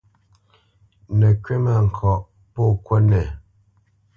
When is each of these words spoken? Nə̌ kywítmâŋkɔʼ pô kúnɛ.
Nə̌ 1.19 1.31
kywítmâŋkɔʼ 1.43 2.17
pô 2.53 2.63
kúnɛ. 2.85 3.21